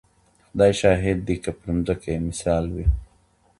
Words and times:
خدای 0.45 0.73
شاهد 0.79 1.17
دی 1.27 1.35
که 1.43 1.51
پر 1.59 1.67
مځکه 1.77 2.07
یې 2.13 2.19
مثال 2.29 2.63
وي 2.75 2.87